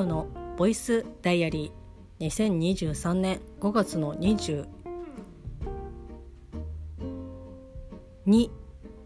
[0.00, 0.26] オの
[0.56, 4.66] ボイスダイアリー2023年5月の22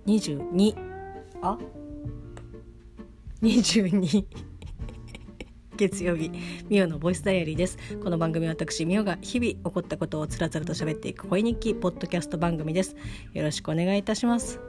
[0.06, 0.74] 22
[1.42, 1.58] あ
[3.42, 4.24] ？22
[5.76, 6.30] 月曜日
[6.68, 7.78] ミオのボイスダイアリーです。
[8.02, 12.94] この番組は私ミオが日々起こったことをつらつらと喋っていく声日記ポッドキャスト番組です。
[13.32, 14.60] よろしくお願いいたします。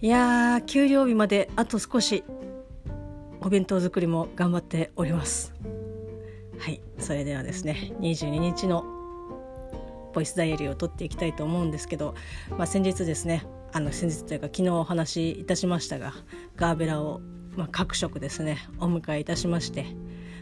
[0.00, 2.22] いやー給料日まであと少し。
[3.46, 5.54] お弁当作りも頑張っております。
[6.58, 8.82] はいそれではですね22日の
[10.12, 12.16] ボイスダイアリーを撮っていきたいと思うんですけど、
[12.50, 16.12] まあ、先日ですねあの先日というか昨日お話しいたしましたが
[16.56, 17.20] ガーベラを、
[17.56, 19.84] まあ、各色ですねお迎えいたしまして、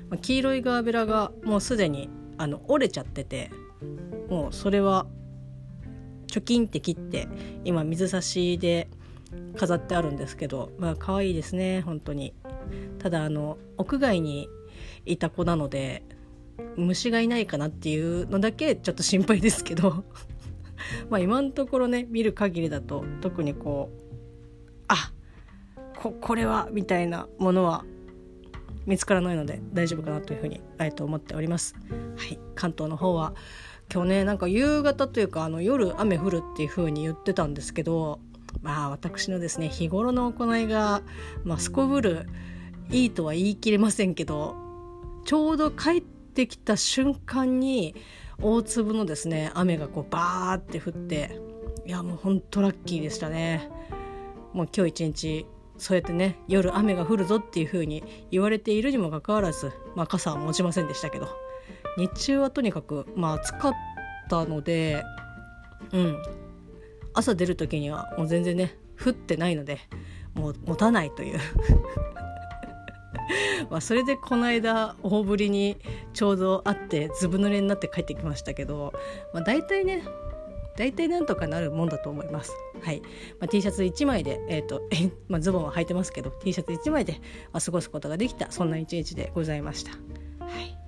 [0.08, 2.08] まあ、黄色いガーベラがもうすでに
[2.38, 3.50] あの折れちゃってて
[4.30, 5.04] もうそれは
[6.28, 7.28] チョキンって切って
[7.64, 8.88] 今水差しで
[9.58, 12.32] 飾ってあるんですけどまあ可愛いですね本当に。
[12.98, 14.48] ただあの屋外に
[15.04, 16.02] いた子なので
[16.76, 20.04] 虫がいないかなっていうのだけちょっと心配ですけど
[21.10, 25.12] まあ今のところね見る限りだと特にこうあ
[25.96, 27.84] ここれはみたいなものは
[28.86, 31.74] 見つからないので大丈夫かなというふうにあえて思っております。
[32.16, 33.34] はい、関東の方は
[33.92, 38.20] 今日ねなんか夕方というかあの夜雨降るっていう風に言ってたんですけど
[38.62, 41.02] まあ私のですね日頃の行いが、
[41.44, 42.26] まあ、すこぶる
[42.90, 44.56] いいとは言い切れませんけど
[45.24, 47.94] ちょうど帰ってきた瞬間に
[48.40, 51.40] 大粒のですね雨がこうバーって降って
[51.86, 53.68] いやもうほんとラッキーでしたね。
[54.52, 55.46] もう今日一日
[55.76, 61.28] そうやってね夜雨が降るぞっていう風に言われているにもかかわらず、まあ、傘は持ちませんでしたけど
[61.98, 63.72] 日中はとにかくまあ暑かっ
[64.30, 65.02] たので
[65.92, 66.22] うん。
[67.14, 69.78] 朝出る時にはもう全然ね降ってないので
[70.34, 71.38] もう持たないという。
[73.70, 75.76] まあそれでこの間大ぶりに
[76.12, 78.92] ちょうど会ってずぶ濡れになって帰ってきましたけど、
[79.32, 80.02] まあ、大体ね
[80.76, 82.52] 大体なんとかなるもんだと思います。
[82.82, 83.00] はい。
[83.38, 84.82] まあ、T シャツ1枚で、え、ー、と、
[85.28, 87.20] まあ、ズボンは履いてますけど、T シャツ1枚で、
[87.52, 89.92] 過ごすことができた、そんな一日でございました。
[90.44, 90.83] はい。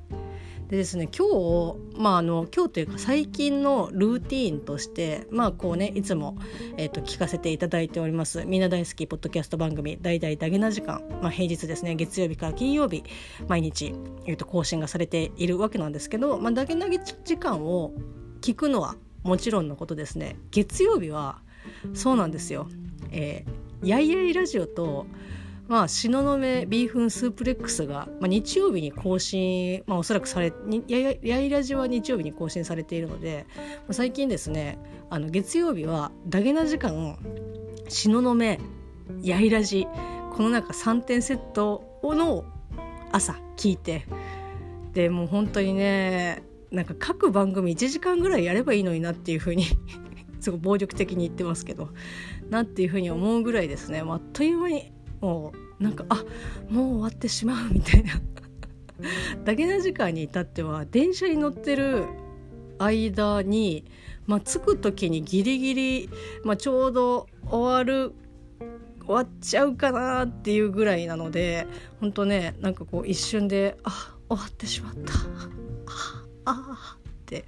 [0.68, 6.36] でですね今日まああの今日というか最近のルーティーンとしてまあこうねいつも、
[6.76, 8.44] えーと、聞かせていただいております。
[8.44, 13.04] みんな大好きポッドキャスト番組「大々ダゲな時間」まあ、平日ですね月曜日から金曜日
[13.46, 13.94] 毎日、
[14.26, 17.92] えーと、更新がされているわけなんですけど、まあ、ダゲな時間を
[18.40, 20.36] 聞くのはもちろんのことですね。
[20.50, 21.40] 月曜日は
[21.94, 22.68] そうなんですよ。
[23.12, 25.06] えー、やいやいラジオと
[25.68, 30.52] まあ、東雲ビーフンスープレックスが、まあ、日曜日に更新、まあ、おそらくされ
[30.86, 34.78] ややいラジは日曜日に更新されているので、まあ、最近ですね
[35.10, 37.18] あの月曜日はダゲな時間
[37.88, 38.36] 東雲
[39.22, 39.88] やいラジ
[40.32, 42.44] このなんか3点セットの
[43.10, 44.06] 朝聞いて
[44.92, 49.64] でもう本当にねなんか各番組1時間ぐらいやればいいのになっていうふうに
[50.40, 51.88] すごい暴力的に言ってますけど
[52.50, 54.02] なっていうふうに思うぐらいですね。
[54.06, 56.24] あっという間にもうなんかあ
[56.68, 58.12] もう終わってしまうみたいな。
[59.44, 62.06] だけな時間に至っては電車に乗ってる
[62.78, 63.84] 間に、
[64.26, 66.10] まあ、着く時にギリギリ、
[66.44, 68.14] まあ、ちょうど終わる
[69.06, 71.66] 終わっちゃうかなっていうぐらいなので
[72.00, 75.12] 本当ねなんかこう一瞬であ終わってしまった
[76.44, 77.44] ああって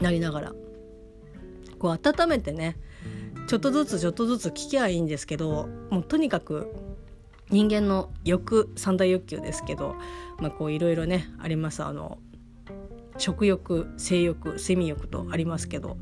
[0.00, 0.52] なりながら
[1.78, 2.78] こう温めてね
[3.46, 6.74] ちょっとずつちょっとずつ聞きゃいいんですけどもうとにかく
[7.50, 9.96] 人間の欲三大欲求ですけど、
[10.38, 11.84] まあ、こういろいろねあります。
[11.84, 12.18] あの
[13.16, 15.98] 食欲性欲睡眠欲とありますけど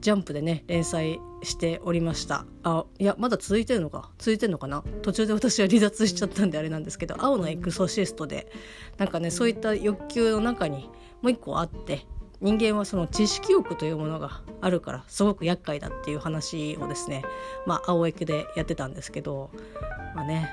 [0.00, 2.46] ジャンプでね連載しておりました。
[2.62, 4.10] あいやまだ続いてるのか？
[4.16, 4.82] 続いてるのかな？
[5.02, 8.50] 途中で私は離脱しちゃったんであれなんですけど「青のエクソシストで」
[8.96, 10.88] なんかねそういった欲求の中に
[11.20, 12.06] もう一個あって
[12.40, 17.22] 人間はその知識欲というものがあるからすごく厄介だっていう話をですね
[17.66, 19.50] まあ青駅でやってたんですけど
[20.14, 20.50] まあね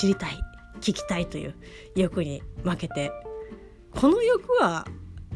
[0.00, 0.40] 知りたい
[0.80, 1.54] 聞きたいという
[1.94, 3.12] 欲に負けて
[3.90, 4.86] この欲は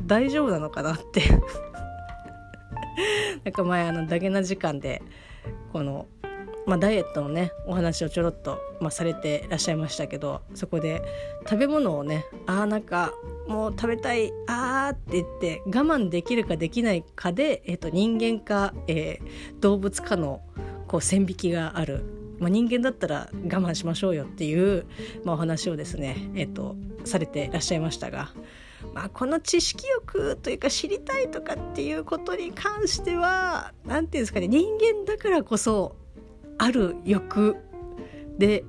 [0.07, 1.23] 大丈夫なのかなって。
[3.45, 5.03] なんか前あのダゲな時間で
[5.73, 6.07] この
[6.67, 11.03] まあ、ダイエットのねお話をちょろっと、まあ、されてらっしゃいましたけどそこで
[11.45, 13.13] 食べ物をねあーなんか
[13.49, 20.43] もう食べたいあーって言って我慢できるかできないかで、えー、と人間か、えー、動物かの
[20.87, 22.05] こう線引きがある、
[22.39, 24.87] まあ、人間だったら我慢しましょうよっていう、
[25.25, 28.31] まあ、お話をですね、えーと、されてらっしゃいましたが。
[28.95, 35.95] まあ、この知識欲というか知りたいとかっていうことに関しては何て言うんですかね人間だからこそ
[36.63, 37.57] ある欲
[38.39, 38.65] で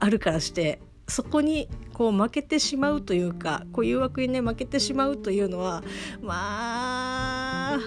[0.00, 5.84] あるからしてそこにこう負けてしまうというかこう誘惑にね負けてしまうというのは
[6.20, 7.78] まあ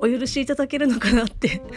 [0.00, 1.62] お許しいただけるのかなって。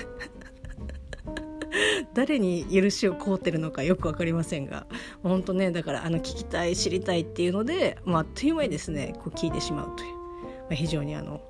[2.16, 4.88] 誰に許しを請うてるのかよく分かりませんが。
[5.22, 11.42] 本当ねだからあの聞きたい知りたいっていうので、まあ、っという間にですねこう聞いてしまうという、まあ、非常にあの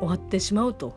[0.00, 0.94] 終わってしまうと。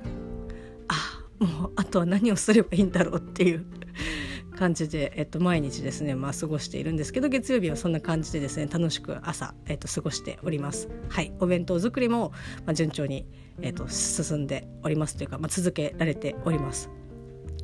[1.46, 3.66] もうあとは何をすればいいんだろうっていう
[4.58, 10.90] 感じで、えっと、毎日ですね、まあ、過ごしているんですけど月曜日はそんな感じでですね楽しく朝、えっと、過ごしております。
[11.10, 12.32] はいお弁当作りも、
[12.66, 13.26] まあ、順調に、
[13.62, 16.90] えっと、進んでおりますというか、まあ、続けられております。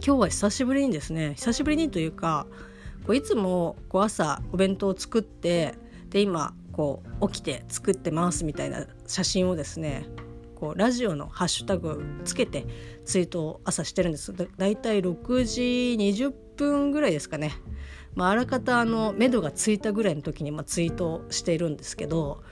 [0.03, 2.47] 今日は久しぶりにですね久しぶりにというか
[3.05, 5.75] こういつもこう朝お弁当を作って
[6.09, 10.05] で今こう起きて作ってますみたいな写真をですね
[10.61, 12.67] こうラジオのハッシュタグつけて
[13.03, 14.31] ツイートを朝してるんです。
[14.31, 17.51] だだいたい6時20分ぐらいですかね、
[18.13, 22.43] まあ、あらかたあの目処がついたぐらいの時にまあツイートしているんですけど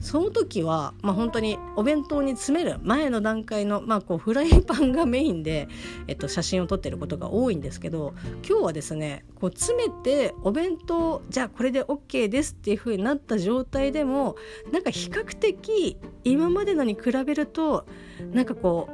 [0.00, 5.68] その時は、まあ、本当にお弁当に詰める前の段階の、まあ、こうフライパンがメインで、
[6.06, 8.14] えっと、写真を撮ってることが多いんですけど
[8.48, 14.36] 今日はですねこう詰めてお弁当じゃあこれで OK ですっていう風になった状態でも
[14.72, 17.86] なんか比較的今までのに比べると
[18.32, 18.88] なんかこ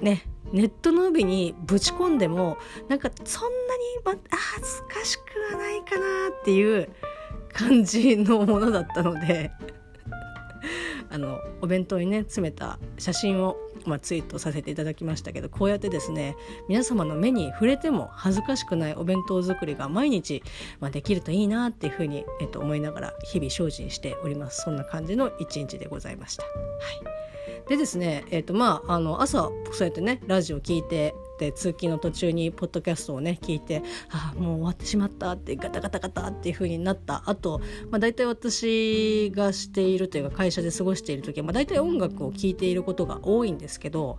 [0.00, 2.58] うねネットの帯にぶち込んでも
[2.88, 6.90] なんかそんなに、ま、恥ずかしくはないかなっていう
[7.52, 9.50] 感じのものだったので
[11.10, 16.36] あのお弁当にね詰めた写真を、まあ、ツイートさせていただきましたけどこうやってですね
[16.68, 20.42] 皆様の目に触れても恥ずかしくないお弁当作りが毎日、
[20.80, 26.44] まあ、できるといいなっていうふうに、えっと、思いながら日々精進しておりますそんな感じの一日でございました。
[26.44, 26.52] はい
[27.68, 37.22] でですね、えーとまあ、あの朝そうやってねラジオ聞いてで通勤の途中にポッドキャストをね聞いてああもう終わってしまったってガタガタガタっていう風になった。
[37.26, 37.60] あと、
[37.90, 44.18] まあ、大体私がしているというか会社で過ごしている時は、まあ、大体音楽を聴いていることが多いんですけど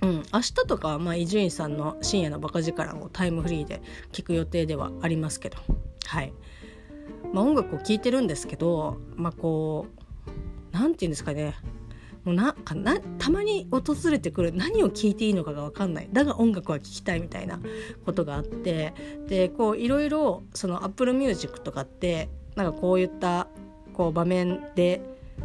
[0.00, 5.58] うん、明日とかは伊集院さんの深夜のバカ力をタイムフリーで聞く予定ではありますけど、
[6.06, 6.32] はい。
[7.32, 9.98] まあ、音楽を聴いてるんですけど、まあ、こう
[10.72, 11.54] 何て言うんですかね。
[12.28, 16.08] もうななたまに訪れてくる何を聴いていいのかが分かんない。
[16.12, 17.58] だが音楽は聴きたいみたいな
[18.04, 18.92] ことがあって。
[19.28, 23.48] でこういろいろその Apple Music とかってなんかこういった
[23.94, 25.00] こう場面で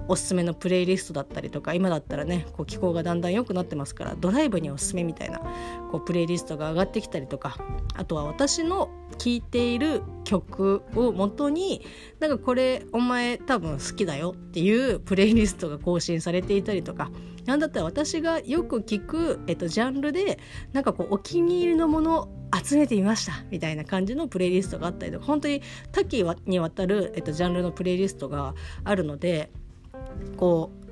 [0.07, 5.39] おすすめのプレイリストだったりとか今だったらねこう気候がだんだん良くなってますからドライブにおすすめみたいな
[5.91, 7.57] こうプレイリストが上がってきたりとか
[7.95, 11.85] あとは私の聴いている曲を元に
[12.19, 17.11] なんかこれお前多分好きだよっていうプレイリストが更新されていたりとか
[17.45, 20.39] なんだったら私がよく聞く、えっと、ジャンルで
[20.71, 25.61] なんかこうお気に入りのもの集めてみましたみたいな感じのプレイリストがあったりとか本当に
[25.91, 28.53] 多岐にわたる、えっと、ジャンルのプレイリストが
[28.83, 29.51] あるので
[30.37, 30.83] こう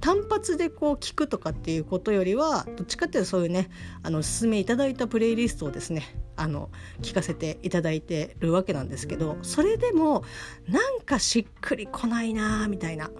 [0.00, 3.70] 単発でこう聞くとかっていうことよりはどっちかっていうとそういうね
[4.02, 6.02] あのおすすめいただいたプレイリストをですね
[6.34, 6.70] あの
[7.02, 10.24] 聞かせていただいてるわけなんですけどそれでも
[10.66, 13.10] なんかしっくりこないなみたいな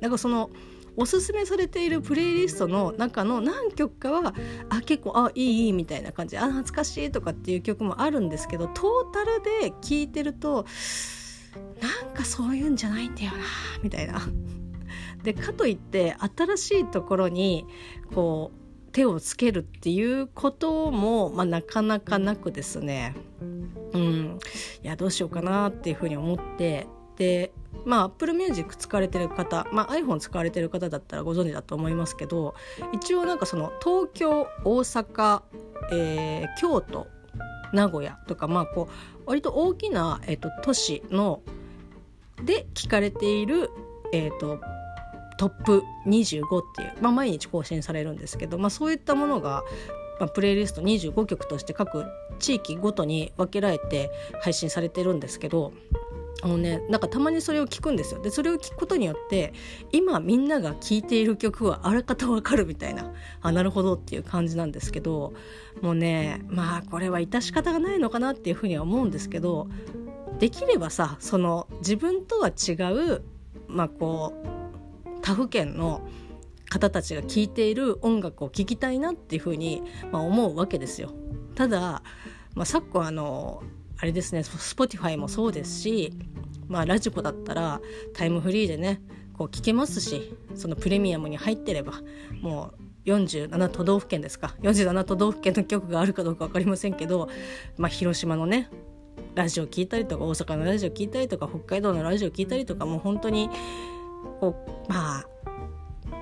[0.00, 0.50] なんかその
[0.96, 4.34] おすすめされているプレイリストの中の何曲かは
[4.70, 10.64] あ結構あいいいいみたいな感じあ懐かしいとかっていう曲もあるんですけどトータルで聴いてると
[11.80, 13.38] なんかそういうんじゃないんだよな
[13.82, 14.22] みたいな。
[15.22, 17.66] でかといって新しいところに
[18.14, 18.60] こう
[18.92, 23.14] 手をつけるっていうことも、まあ、なかなかなくですね。
[23.92, 24.38] うん。
[24.82, 26.86] いやどうしようかなっていうふうに思って
[27.16, 27.52] で
[27.84, 32.54] まあ Apple Music 使われてる方、まあ、iPhone 使われてる方だったらご存知だと思いますけど
[32.94, 35.42] 一応なんかその東京大阪、
[35.92, 37.06] えー、京都
[37.72, 41.42] 名古屋とかまあこう割と大きな、えーと、都市の
[42.42, 43.70] で聞かれている、
[44.12, 44.60] えーと
[45.40, 49.64] トップ25っていう、まあ、毎日更新されるんですけど、まあ、そういったものが、
[50.20, 52.04] まあ、プレイリスト25曲として各
[52.38, 54.10] 地域ごとに分けられて
[54.42, 55.72] 配信されてるんですけど
[56.42, 58.20] あのねなんかたまにそれを聞くんですよ。
[58.20, 59.54] でそれを聞くことによって
[59.92, 65.32] 今みんなが聴いている曲はあらかた分かるみたいなあなるほどっていう感じなんですけど
[65.80, 69.68] もうねまあこれは致し方がないのかなっていうふうには思うんですけど
[70.38, 73.22] できればさその自分とは違う
[73.68, 74.59] まあこう
[75.22, 76.02] 他府県の
[76.68, 81.12] 方たちが聴いている音楽を聴きたいなっていうふうに、まあ、思うわけですよ。
[81.54, 82.02] ただ、
[82.54, 83.62] まあ、昨今あの
[83.98, 86.14] あれですね Spotify もそうですし、
[86.68, 87.80] まあ、ラジコだったら
[88.14, 89.02] タイムフリーでね
[89.36, 91.94] こう聞けますしそのプレミアムに入ってれば
[92.40, 97.28] もう47都道府県ですか47都道府県の局があるかどうか分かりませんけど、
[97.76, 98.70] まあ、広島のね
[99.34, 103.50] ラジオ聞いたりとか大阪のラジオ聞いたりとか北海道のラジオ聞いたりとかもう本当に
[104.40, 104.54] こ
[104.88, 105.26] うまあ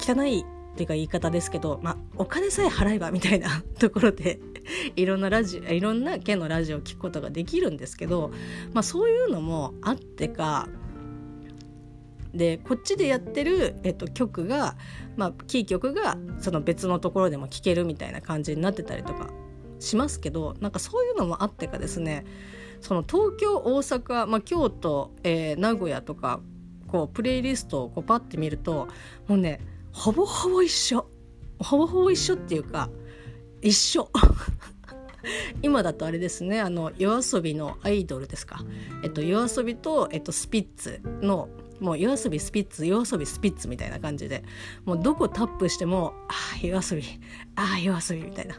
[0.01, 4.39] 汚いっていうか言い方ですけど、まあ、お金さえ払えばみたいな ところで
[4.95, 8.31] いろんなラジオいろんな県のラジオを聞くことができるんですけど、
[8.73, 10.69] まあ、そういうのもあってか
[12.33, 14.77] でこっちでやってる、えっと、曲が、
[15.17, 19.31] まあ、キー曲がその別のところでも聴けるみたいな感じになってたりとか
[19.81, 22.25] しますけどなんかそういうのもあってかですね
[22.81, 26.41] その東京大阪、まあ、京都、えー、名古屋とか
[26.89, 28.89] こうプレイリストをこうパッて見ると
[29.29, 29.61] もうね
[29.93, 31.07] ほぼほぼ一緒。
[31.61, 32.89] ほぼほぼ一緒っていうか
[33.63, 34.11] 一緒。
[35.63, 38.65] 今だとあれですねあの夜遊びのアイドルですか、
[39.03, 41.49] えっと、夜遊びと、えっと、スピッツの
[41.81, 44.45] もう夜遊びスピッツ夜遊びスピッツみたいな感じで
[44.85, 47.05] もうどこタップしてもああ夜遊び
[47.57, 48.57] ああ夜遊びみたいな。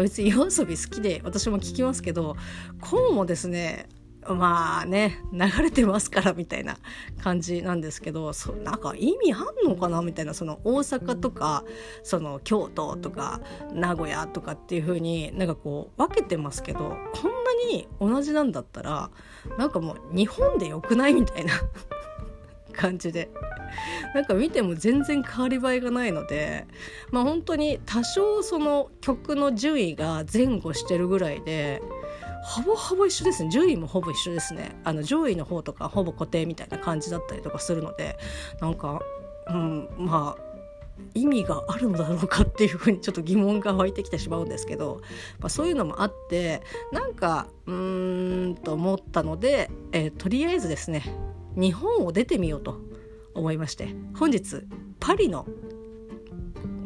[0.00, 2.36] 別に夜遊び好きで私も聞きますけど
[2.80, 3.88] こうもですね
[4.28, 6.76] まあね流れてますからみたいな
[7.22, 11.64] 感じなんですけどそなんか意味あんのかなみたいなその大阪とか
[12.02, 13.40] その京都とか
[13.72, 19.10] 名古屋とかっていう風になんかこう分けてますけどこんなに同じなんだったら
[19.56, 21.54] なんかもう日本でよくないみたいな
[22.72, 23.30] 感じで。
[24.14, 26.66] なんか見ても全然変わり映えがないので
[27.12, 31.80] まあ本当に多少その曲の順位が前後してるぐらいで
[32.42, 33.50] ほぼほぼ一緒ですね。
[33.50, 34.76] 順位もほぼ一緒ですね。
[34.84, 38.18] あの上位の方とかほぼ固定みたいな感じだったりとかするので
[38.60, 39.00] なんか、
[39.48, 40.50] うん、まあ
[41.14, 45.00] 意味があるのだろうかっていうふうにちょっと疑問が湧いてきてしまうんですけど、
[45.38, 51.02] まあ、そういうのもあってなんかうーんと思ったので、えー、とりあえずですね
[51.56, 52.80] 日本を出てみようと
[53.34, 54.62] 思いまして本日
[54.98, 55.46] パリの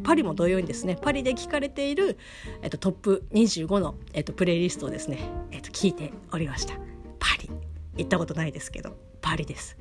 [0.05, 2.17] パリも同様にですねパリで聞かれている、
[2.61, 5.17] えっと、トップ25の、えっと、プレイリストをですね、
[5.51, 6.75] えっと、聞いておりました。
[7.19, 7.49] パリ。
[7.97, 9.77] 行ったことないですけどパリです。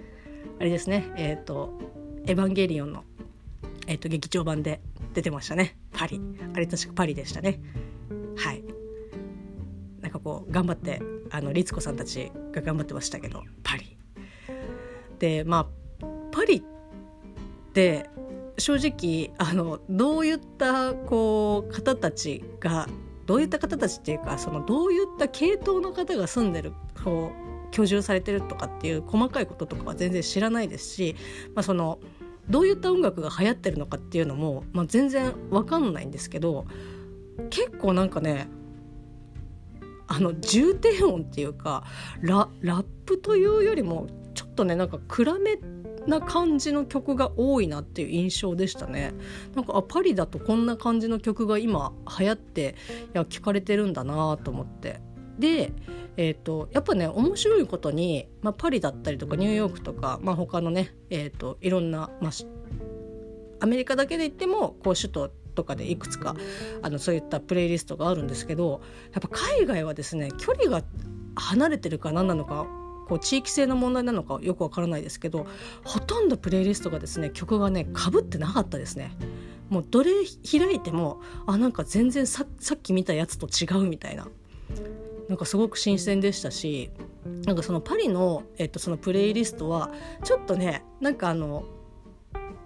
[0.59, 1.79] あれですねえっと
[2.27, 3.05] エヴァンゲリオンの、
[3.87, 4.81] えっと、劇場版で
[5.13, 5.77] 出てましたね。
[5.93, 6.21] パリ。
[6.55, 7.61] あれ確かパリでしたね。
[8.37, 8.65] はい。
[10.01, 13.99] なんかこう頑張ってあの律子さんたちが頑張ってましたけどパリ。
[15.19, 15.69] でま
[16.01, 16.63] あパリっ
[17.75, 18.09] て
[18.59, 22.89] 正直あのどういったこう方たちが
[23.27, 31.17] どういった方たちっていうかそのどういった系統の方が住んでるこう居住されてるとかっていう細かいこととかは全然知らないですし、
[31.55, 31.99] まあ、その
[32.49, 36.67] どういった音楽が流行ってるのかっていうのも、まあ、全然わかんないんですけど
[37.51, 38.49] 結構なんかね
[40.07, 41.85] あの重低音っていうか
[42.21, 45.59] ララップというよりもちょっとねなんか暗め
[46.07, 49.15] な感じの曲が多いなっていう印象でしたね。
[49.55, 52.75] なんかあパリだとこんな感じの曲が今流行って
[53.15, 55.01] いや聞かれてるんだなと思って。
[55.39, 55.73] で、
[56.17, 62.33] えーと、やっぱね面白いことに、まあ、パリだったりとかニューヨークとか、まあ、他のね、えーと、いろんな、まあ、
[63.61, 66.37] アメリカだけで言ってもこう首都とかでいくつか
[66.83, 68.81] あのそういったプレイリストがあるんですけど
[69.13, 70.85] やっぱ海外はですね距離が
[71.37, 72.67] 離れてるか何なのか
[73.09, 75.47] こう地域性の問題なのかよくわからないですけど
[75.85, 79.13] ほとんどプレイリストがですね曲がねかぶってなかったですね。
[79.71, 80.11] もうどれ
[80.51, 84.29] 開いてもあなんか全然ささっき見たやつと違うみたいな
[85.29, 86.91] なんかすごく新鮮でしたし
[87.47, 89.91] なんかそのパリの,、えっとそのプレイリストは
[90.23, 91.65] ちょっとねなんかあの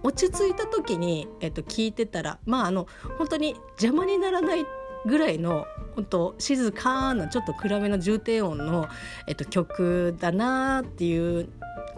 [0.03, 4.65] 落ち着いた時に、えっと、聞いてたらまああの本当に邪魔にならない
[5.05, 5.65] ぐらいの
[5.95, 8.87] 本当静かなちょっと暗めの重低音の、
[9.27, 11.49] えっと、曲だなっていう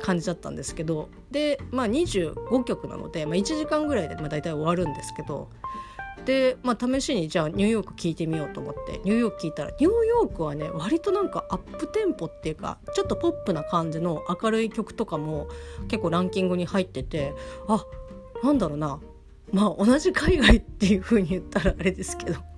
[0.01, 5.49] 感じだったんですけどで、まあ、25曲なので、まあ、1時間ぐらいで、まあ、大体終わるんですけど
[6.25, 15.47] で、まあ、試しにじゃあニューヨーク聴いてみようと思ってニューヨーク聴いたらニューヨークはね割となんかアップテンポっていうかちょっとポップな感じの明るい曲とかも
[15.87, 17.33] 結構ランキングに入ってて
[17.67, 17.85] あ
[18.43, 18.99] なんだろうな。
[19.51, 22.50] まあ同じ海外っていう風に言ったらあれですけど。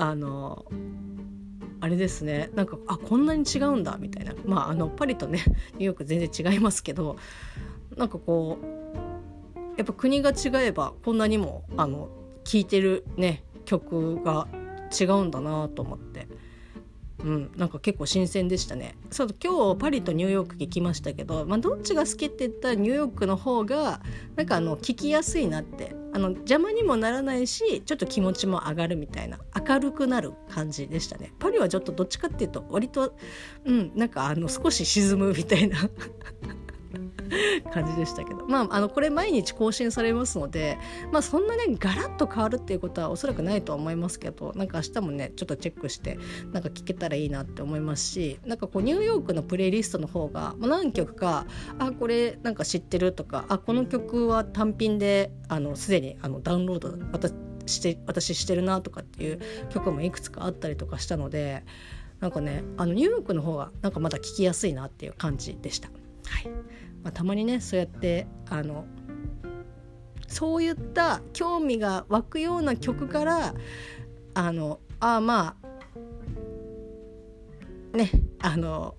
[0.00, 0.64] あの
[1.80, 2.50] あれですね。
[2.54, 4.34] なんかあこんなに違うんだみたいな。
[4.46, 5.44] まああのパリとね
[5.76, 7.16] ニューヨーク全然違いますけど
[7.96, 12.08] なんかこうやっぱ国が違えばこんなにもあの
[12.44, 14.48] 聴いてるね曲が
[14.98, 16.26] 違うんだなと思って。
[17.24, 18.96] うん、なんか結構新鮮でしたね。
[19.10, 24.00] そう今日パリとニューヨーク行きましたけど、まあ、どっちが好きって言ったらニューヨークの方が
[24.36, 25.94] なんかあの聞きやすいなって。
[26.12, 31.32] あの邪魔にもならないしちょっと気持ちも上がるみたいな明るくなる感じでしたね。
[31.38, 33.14] パリはちょっとどっちかっていうと割と
[33.64, 35.78] うんなんかあの少し沈むみたいな。
[37.72, 40.78] 感じでしたけどまああのこれ毎日更新されますので
[41.12, 46.18] まあそんなねガラッと変わるっていうことはおそらくないとは思いますけどなんか明日もねちょっとチェックして
[46.52, 51.46] なんか聞けたらいいなって思いますしなんかこうニューヨークのプレイリストの方が、まあ、何曲か
[51.78, 55.30] あこれなんか知ってるとかあこの曲は単品で
[55.74, 57.32] すでにあのダウンロード私
[57.66, 61.62] して私してるなとかっていう曲もいくつかあったりとかしたので
[62.20, 65.90] なんかねあのニューヨークの方がなんかまだ聴きやすいなっていう感じでした。
[66.30, 66.48] はい。
[67.02, 68.84] まあ、たまにねそうやってあの
[70.28, 73.54] そういった興味が湧くような曲から
[74.34, 75.56] あのあま
[77.92, 78.10] あね
[78.40, 78.94] あの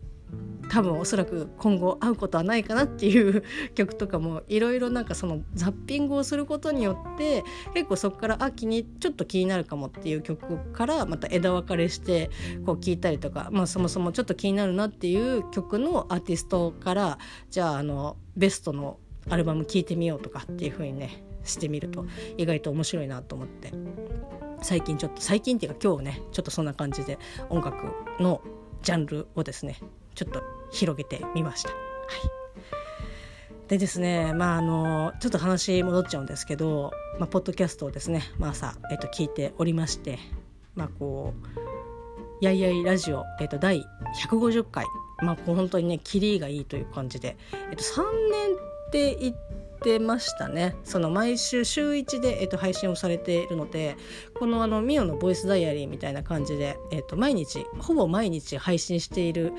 [0.71, 3.43] 多分おそらく今後会うことはないかなっていう
[3.75, 12.29] 曲とかもいろいろなんかそのザッピングをすることによって結構そこからあ気にちょっと気になるかもっていう曲からまた枝分かれして
[12.65, 17.17] こう聴いたりとか、まあ、そもそもちょっと気になるなっていう曲のアーティストから
[17.49, 18.97] じゃああのベストの
[19.29, 22.05] アルバム聴いてみようとかっていう風にねしてみると
[22.37, 23.73] 意外と面白いなと思って。
[24.63, 27.17] 最近ちょっと最近っていうか今日ねちょっとそんな感じで
[27.49, 27.83] 音楽
[28.21, 28.41] の
[28.83, 29.79] ジャンルをですね
[30.21, 31.69] ちょっと広げてみました。
[31.69, 31.77] はい
[33.69, 40.19] でですねまああのちょっと話戻っちゃうんですけど、まあ、ポッドキャストをですね、まあ、朝、えっと、聞いておりまして
[40.75, 41.47] まあこう
[42.43, 43.81] 「やいやいラジオ」えっと、第
[44.29, 44.85] 150回
[45.23, 47.37] まあ本当にねキリがいいという感じで、
[47.69, 50.75] えっと、3年って言ってましたね。
[50.83, 53.97] その毎週週1で、えっと、配信をされているので
[54.33, 59.53] このあのミオのボイスダイアリーみたいな感じで、えっと、毎日ほぼ毎日配信している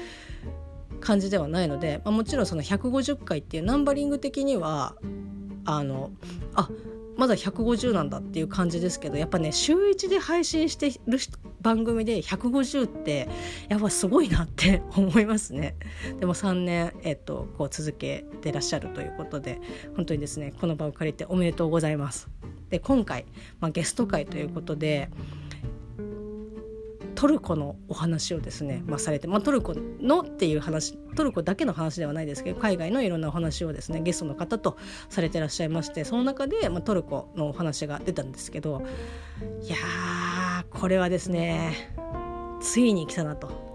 [1.01, 4.97] 感じではないので、まあ、もちろんその150回っていうナンバリング的には
[5.65, 6.11] あの
[6.55, 6.69] あ
[7.23, 11.21] まだ150なんだっていう感じですけどやっぱね週1で配信してる
[11.61, 13.29] 番組で150って
[13.69, 15.77] やっぱすごいなって 思いますね。
[16.19, 19.61] でも3年、えっと、こう続けてらっしゃるということで
[19.95, 22.29] 本当にですねこの場を借りておめでとうございます。
[22.71, 23.25] で今回、
[23.61, 25.09] まあ、ゲスト会ということで
[27.23, 34.77] トルコのお話をですね、まあ、されて、まあ、トルコのっていう話トルコだけの話ではないですけど海外のいろんなお話をですねゲストの方と
[35.09, 38.83] されてらっしゃいましてその中で、まあ、トルコのお話が出たんですけど
[39.63, 41.95] いやーこれはですね
[42.61, 43.71] ついに来たなと。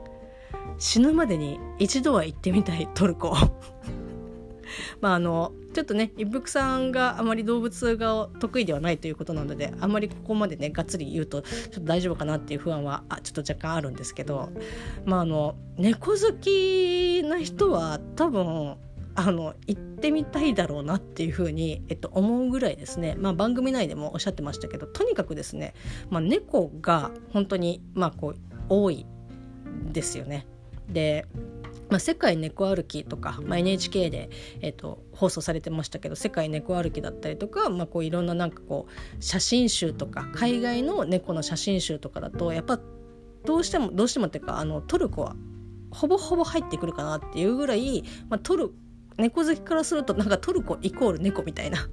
[0.77, 3.33] 死ぬまでに一度は行ってみたいトルコ
[4.99, 14.49] まああのちょっとね一服さんがあまり動物が得意ではないということなのであまりここまでねがっつり言うとちょっと大丈夫かなっていう不安はあちょっと若干あるんですけど
[15.05, 18.77] まああの猫好きな人は多分
[19.13, 25.75] あの行ってみたいだろうなっていうふうに、えっと、思うぐらいですね、まあ、番組内でもおっしゃってましたけどとにかくですね、
[26.09, 28.35] まあ、猫が本当に、まあ、こう
[28.69, 29.05] 多い
[29.91, 30.47] ですよね。
[30.89, 31.27] で
[31.89, 34.29] まあ、世界猫歩きとか、まあ、NHK で、
[34.61, 42.79] えーと、放送されてましたけど世界猫歩きだったりとか、まあ、こういろんななんかこう写真集とか海外の猫の写真集とかだとやっぱ
[43.45, 45.35] どうしてもどうしてもっていうかあのトルコは
[45.91, 48.71] ほぼほぼ入ってくるかなっていうぐらい、まあ、トル
[49.17, 51.87] 猫好きからするとなんかトルコイコール猫みたいな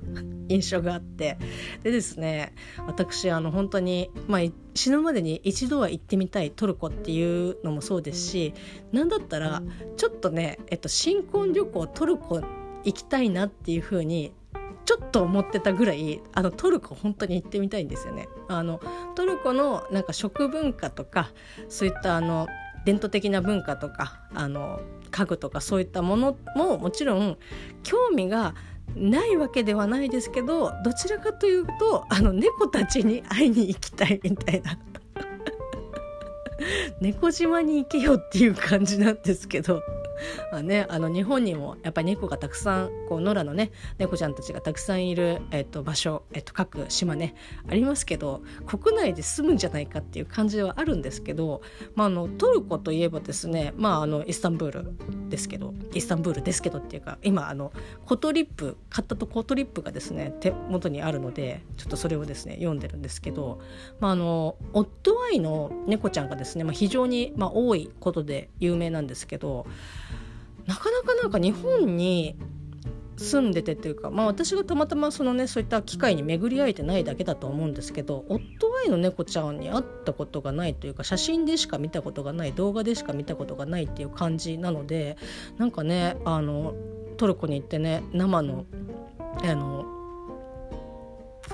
[0.55, 1.38] 印象があって
[1.83, 2.55] でですね
[2.87, 4.40] 私あの本当に、まあ、
[4.75, 8.55] 死ぬまでに一度は行ってみたいトルコっていうのもそうですし
[8.93, 9.62] 何だったら
[9.97, 12.40] ちょっとね、えっと、新婚旅行トルコ
[12.85, 14.33] 行きたいなっていう風に
[14.85, 18.29] ちょっと思ってたぐらいあのトルコ本当に行ってみたいんですよね。
[18.49, 18.81] あの
[19.14, 21.31] トルコのなんか食文化とか
[21.69, 22.47] そういったあの
[22.85, 27.38] 伝統的な文化とかあの家具とかそういったものももちろん
[27.83, 28.55] 興味が
[28.97, 34.79] ないわけではないですけどどちらかというとあの猫たちに会いに行きたいみたいな。
[37.01, 39.83] 猫島に行けよっていう感じなんですけど。
[40.53, 47.35] あね、あの日本にもやっぱり猫がたくさんこう野良のね猫ちゃんたちがたくさんいる、えっと、場所、えっと、各島ね
[47.68, 51.62] ありますけど国内で住むんじゃないかっていう感じはあるんですけど、
[51.94, 57.72] まあ、あのトルコといえばですね、まあ、あのイスタンブールですけどイスタンブールですけどっていうか今あの
[58.07, 63.61] ことりっぷ買ったとことりっぷがですね手元にあるのでちょっとそれをですね読んでるんですけど、
[64.00, 69.66] まあ、あのオッドアイの猫ちゃんがですね、まあ、非常に、まあ、多いことで有名なんですけど
[70.66, 72.37] なかなかなんか日本に
[73.16, 78.40] 住んでてっていうか、まあ、私がたまたまそのねそういった機会に巡り合えてないだけだと思うんですけど夫
[78.85, 85.16] 愛の猫ちゃんに会ったことがないというか写真でしか見たことがない動画でしか見たことがないっていう感じなので
[85.59, 86.74] なんかねあの
[87.16, 88.64] トルコに行ってね生の
[89.42, 89.87] あの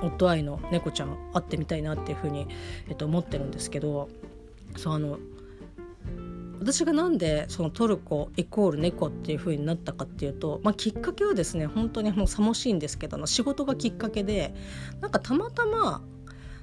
[0.01, 2.47] 夫愛の猫ちゃん会ってみたいなっていうふうに、
[2.87, 4.09] えっと、思ってるんですけど
[4.77, 5.19] そうあの
[6.61, 14.53] 私がなんでそのトルコイコール猫っていう風になったかっていうと、まあ、きっかけはですね本当にもうさもしいんですけど仕事がきっかけで
[15.01, 16.03] なんかたまたま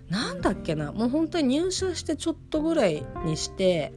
[0.08, 3.92] なんだっけなもう本当に入社してちょっとぐらいにして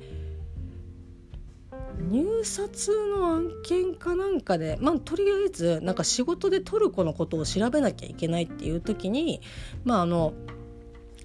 [2.10, 9.40] 入札の案件かなんかでまあとりあえずなんか仕事でトルコのことを調べなきゃいけないっていう時に
[9.84, 10.34] まああの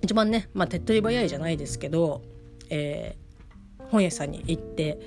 [0.03, 2.21] 一番ね、まあ、手っ取り早いじゃないですけど、
[2.69, 3.26] えー、
[3.91, 4.99] 本屋さんに行って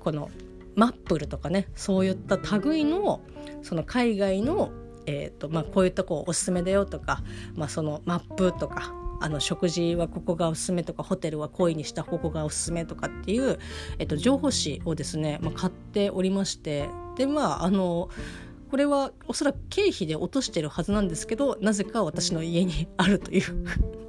[0.00, 0.30] この
[0.74, 3.20] マップルとかねそういった類の
[3.62, 4.70] その海外の、
[5.06, 7.22] えーとまあ、こういったこうおすすめだよとか、
[7.54, 13.58] まあ、そのマップとかあの食事はここがおすすめとかホテルは恋にしたここがおすすめとかっていう、
[13.98, 18.10] えっと、情報誌をですね、まあ、買っておりましてでまああの
[18.70, 24.05] これはおそらく経費で落としてるはずなんですけどなぜか私の家にあるという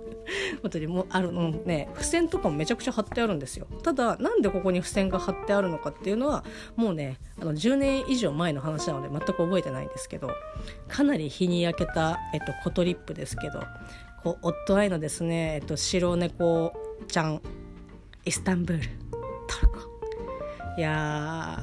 [0.62, 3.68] ことでもあるのね付箋とかもめちゃくちゃ貼ってあるんですよ。
[3.84, 6.44] ただなんでここに付箋が貼ってあるのかっていうのは
[6.76, 10.30] もうねあの10年以上前の話なので全く覚えてないんですけど
[10.88, 13.62] かなり日に焼けた、えっと、コトリップですけど
[14.24, 16.74] こう夫愛のですね、えっと、白猫
[17.08, 17.42] ちゃん
[18.26, 18.84] イスタンブール
[19.48, 19.98] トルコ。
[20.78, 21.60] いや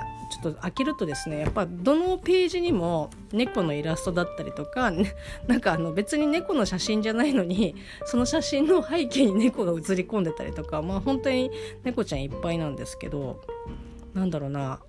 [0.52, 5.14] と開けるとですねやっぱどのページにも猫のイラストだったりとか、ね、
[5.46, 11.50] なんかあの別に猫の写真じゃないのにその写真の背景に猫が写り込んでたりとかまあ本当に
[11.82, 13.40] 猫ちゃんいっぱいなんですけど
[14.14, 14.80] なんだろうな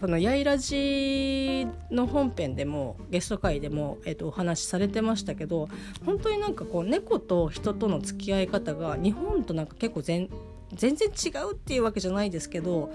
[0.00, 5.68] そのやいらじの本編でもゲスト会でも、えー、とお話しされてましたけど
[6.06, 10.30] 本当になんかこう猫と人との付き合い方が日本となんか結構全
[10.74, 12.92] 全然違うっていうわけじゃないですけど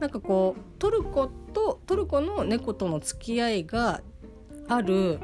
[0.00, 4.00] なんかこうトルコとトルコの猫との付き合いが
[4.68, 5.18] ある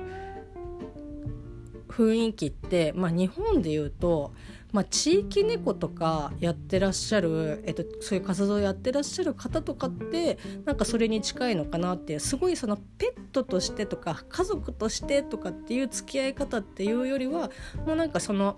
[1.88, 4.33] 雰囲気って、まあ、日本で言うと、
[4.73, 17.53] まあ、地域猫とかやってらっしゃる、えっと、そういう活動やってらっしゃる方とかってなんかそれに近いのかなってすごいそのペットとしてとか家族としてとかっていう付き合い方っていうよりは
[17.87, 18.57] もうなんかその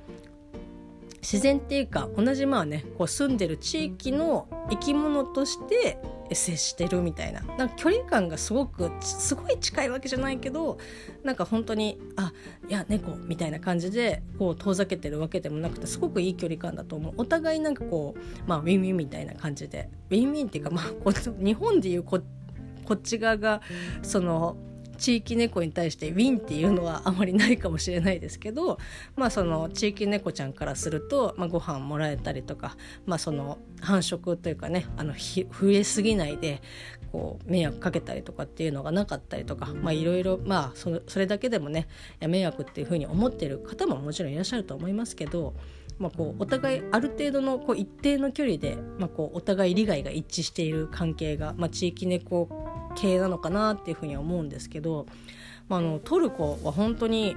[1.26, 5.98] 自然っていうか同じまあねこう住んでる地域の生き物として
[6.32, 7.40] 接してるみたいな。
[7.56, 10.78] なんか距離感がすごくすごい近いわけじゃないけど
[11.24, 12.32] なんか本当にあ
[12.68, 17.14] いや猫みたいな感じでこう遠ざけてるわけでもなくてすごくいい距離感だと思う。
[17.16, 19.90] お互いなんかこうまあウィンウィンみたいな感じで。
[20.10, 20.84] ウィンウィンっていうかまあ
[21.44, 23.60] 日本でいうこっち側が
[24.02, 24.56] その
[24.96, 28.78] 地域猫に対してウィンっていうのはあまりないかもしれないですけど、
[29.16, 36.62] まあ、その地域猫ちゃんからすると、まあ、ご飯もらえたりとか、まあ、その繁殖というかねあの増えすぎないで
[37.12, 41.88] こう迷惑かけたりとかっていうのがなかったりとかいろいろまあそそれだけでもね
[42.20, 45.54] 迷惑っていうふうに思ってる方ももちろんいらっしゃると思いますけど。
[45.98, 52.48] まあ、こうお互いある程度のこう一定の距離で、まあ、こうお互い利害が一致している関係が、まあ、地域猫
[52.96, 55.06] 系なのかなっていうふうには思うんですけど、
[55.68, 57.36] まあ、あのトルコは本当に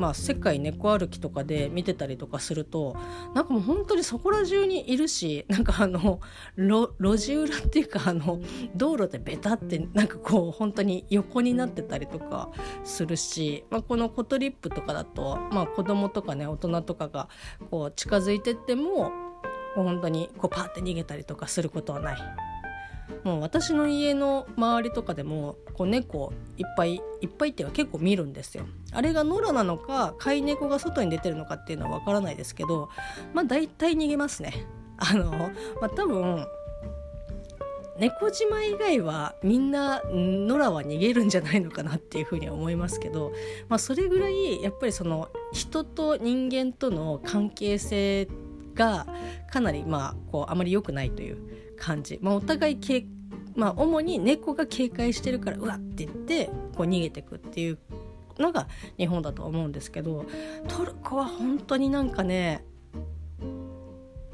[0.00, 2.96] まあ、世界猫歩きとかで見てたりとかすると
[3.34, 6.20] なんかもう本当にそこら中にいるしなんかあの
[6.56, 8.40] 路地裏っていうかあの
[8.74, 12.48] 道路でベタってなんかこう本当に横になってたりとか
[12.82, 17.28] するし、まあ、このコトリップとかだと、まあ、子供とかね大人とかが
[17.70, 19.12] こう近づいてっても
[19.74, 22.49] 本当にこうパーって逃げたりとかすることはない。
[23.24, 28.64] もう私の家の周りとかでもこう猫いっぱいいっぱいっていうか結構見るんですよ。
[28.92, 32.88] あれが野良なのか飼い猫が外に出てるのかっていうのは分からないですけど
[33.32, 34.66] まあ大体逃げますね。
[34.98, 35.30] あの、
[35.80, 36.46] まあ、多分
[37.98, 43.32] 猫島以外はみんな野良は逃げるんじゃないのかなっていうふうには思いますけど、
[43.68, 49.06] まあ、それぐらいやっぱりその人と人間との関係性ってが
[49.50, 51.38] かなりまあこうあまり良くないという
[51.78, 53.06] 感じ、まあ、お互いけ、
[53.54, 57.78] まあ、主に猫が警戒してるからうわって言ってこう逃げてくっていう
[58.38, 60.24] のが日本だと思うんですけど
[60.68, 62.64] トルコは本当になんかね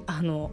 [0.07, 0.51] あの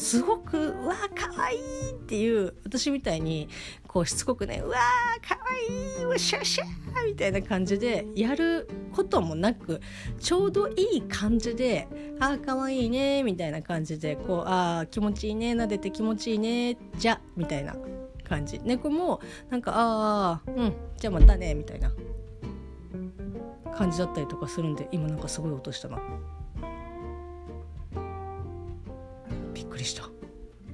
[0.00, 3.48] すごく「わーかわいい!」っていう私みたいに
[3.86, 6.64] こうしつこくね「うわーかわいいうしゃしゃ!」
[7.06, 9.80] みたいな感じでやることもなく
[10.18, 11.86] ちょうどいい感じで
[12.18, 17.76] 「あーかわいいね」みたいな感じでこう「あー気持ちいいね撫でて気持ちいいねじゃ」みたいな
[18.24, 21.92] 感じ猫もなんか「ああうんじゃあまたね」みたいな
[23.76, 26.00] 感じだったりとかするんで今なんかすごい音したな。
[29.60, 30.08] びっくりした。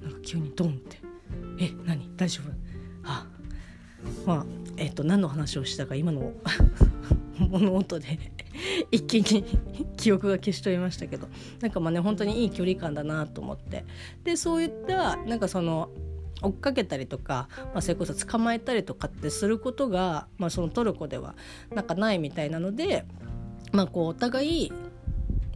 [0.01, 0.99] なんか急にドンって。
[1.59, 2.09] え何？
[2.17, 2.53] 大丈夫？
[3.03, 3.27] あ
[4.25, 4.47] まあ
[4.77, 6.33] えっ、と何の話をしたか今の
[7.51, 8.19] 物音で
[8.93, 9.45] 一気に
[9.99, 11.27] 記憶が消し取りましたけど。
[11.61, 13.85] なんかまあね本当にいい距離感だなと思って。
[14.23, 15.91] でそういったなんかその
[16.43, 21.35] 追っかけたりとか、まあ、それこそ捕まえたりとかってすることが、まあ、そのトルコでは
[21.75, 23.05] なんかないみたいなので、
[23.73, 24.73] まあ、こうお互い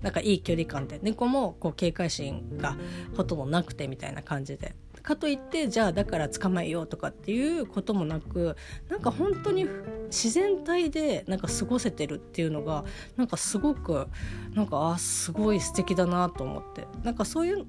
[0.02, 2.76] なんかいい距離感で猫もこう警戒心が
[3.16, 8.56] ほとんどなくてみたいな感じでかといってじゃあだから捕まえようとかっていうこともなく
[8.88, 9.66] なんか本当に
[10.06, 12.84] 自然体でなんか過ごせてるっていうのが
[13.16, 14.08] なんかすごく
[14.54, 16.86] なんかあすごい素敵だなと思って。
[17.02, 17.66] なんかそういう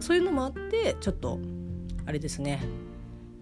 [0.00, 1.38] そういうのもあってちょっと
[2.06, 2.60] あれですね。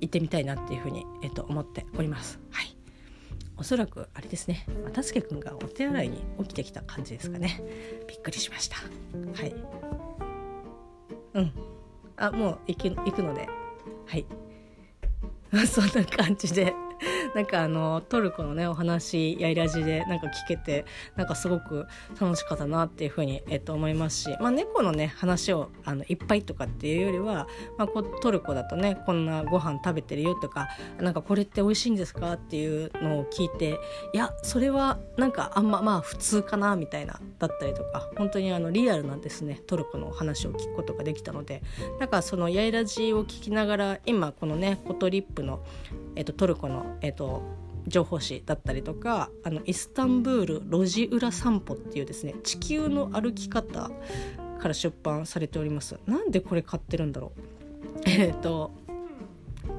[0.00, 2.40] 行ってみたいなっていうふうに、えっと、思っております。
[2.50, 2.81] はい。
[3.62, 4.66] おそらくあれですね。
[4.92, 7.62] たすけくんがお手洗いに起きてきた感じですかね。
[8.08, 8.74] びっくりしました。
[8.76, 9.54] はい。
[11.34, 11.52] うん。
[12.16, 13.48] あもう行く行くので。
[14.06, 14.26] はい。
[15.68, 16.74] そんな感じで。
[17.34, 20.84] なんかあのトルコのねお話やいらじでなんか聞けて
[21.16, 21.86] なんかすごく
[22.20, 27.46] 楽しかったなっていうふうに、えっと、思いますし、まあ、猫のね話をあのいっぱいとかっていうよりは、
[27.78, 30.68] まあ、こトルコだとねこんなご飯食べてるよとか
[30.98, 33.78] なんかこれって美味しいんですかっていうのを聞いて
[34.12, 41.62] いやそれはなんかあんままあ普通かなみたいなだったりとか本当にあのリアルなですねトルコの話を聞くことができたので。
[41.98, 45.62] なんかそのやいらじを聞きながら今このねコトリップの、
[46.16, 47.42] えっと、トルコの、えっとと
[47.86, 53.90] 情報誌だったりとかあのイスタンブール路地裏散歩っていうですね地球の歩き方
[54.58, 55.98] から出版されております。
[56.06, 57.40] なんでこれ買ってるんだろう？
[58.06, 58.72] えっ、と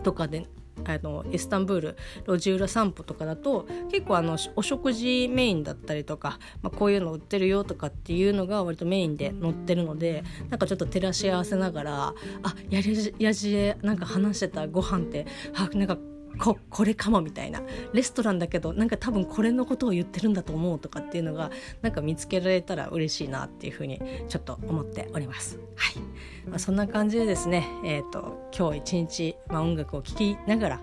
[0.04, 0.48] とかで
[0.86, 15.26] あのイスタンブール路地裏散歩とかだと結構あのお食事メインだったりとか、まあ、こういうの売ってるよとかっていうのが割とメインで載ってるのでなんかちょっと照らし合わせながらあやりやじでなんか話してたご飯って
[15.56, 15.98] あなんか
[16.40, 17.62] ここれかもみたいな
[17.94, 25.60] レストランだけどなんか多分これのことを言ってるんだと思うとかっていうのがなんか見つけられたら嬉しいなっていうふうにちょっと思っております。
[25.76, 30.82] はいまあ、そんな感じでですね、えーと、今日一日、まあ、音楽を聴きながら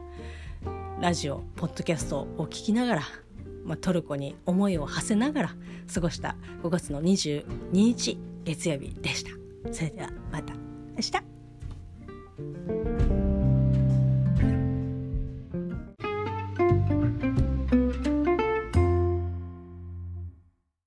[1.00, 3.02] ラジオポッドキャストを聴きながら、
[3.64, 5.54] まあ、トルコに思いを馳せながら
[5.92, 9.30] 過ごした5月の22日月曜日でした。
[9.72, 10.54] それではまた
[10.96, 12.99] 明日